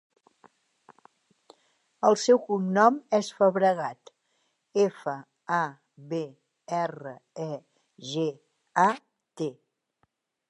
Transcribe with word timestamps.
El 2.07 2.15
seu 2.21 2.39
cognom 2.45 2.95
és 3.17 3.29
Fabregat: 3.41 4.11
efa, 4.85 5.15
a, 5.57 5.61
be, 6.13 6.23
erra, 6.81 7.13
e, 7.47 7.51
ge, 8.15 8.27
a, 8.85 8.89
te. 9.43 9.51